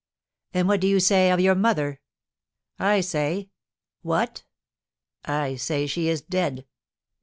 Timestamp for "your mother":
1.39-2.01